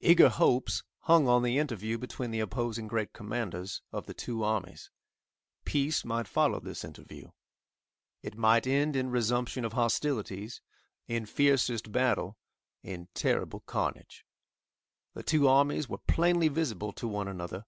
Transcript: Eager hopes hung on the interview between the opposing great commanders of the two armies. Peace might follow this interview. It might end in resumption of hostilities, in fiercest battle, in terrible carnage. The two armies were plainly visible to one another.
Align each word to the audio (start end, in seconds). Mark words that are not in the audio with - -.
Eager 0.00 0.30
hopes 0.30 0.84
hung 1.00 1.28
on 1.28 1.42
the 1.42 1.58
interview 1.58 1.98
between 1.98 2.30
the 2.30 2.40
opposing 2.40 2.88
great 2.88 3.12
commanders 3.12 3.82
of 3.92 4.06
the 4.06 4.14
two 4.14 4.42
armies. 4.42 4.90
Peace 5.66 6.02
might 6.02 6.26
follow 6.26 6.58
this 6.58 6.82
interview. 6.82 7.28
It 8.22 8.38
might 8.38 8.66
end 8.66 8.96
in 8.96 9.10
resumption 9.10 9.66
of 9.66 9.74
hostilities, 9.74 10.62
in 11.08 11.26
fiercest 11.26 11.92
battle, 11.92 12.38
in 12.82 13.08
terrible 13.12 13.60
carnage. 13.66 14.24
The 15.12 15.22
two 15.22 15.46
armies 15.46 15.90
were 15.90 15.98
plainly 15.98 16.48
visible 16.48 16.92
to 16.92 17.06
one 17.06 17.28
another. 17.28 17.66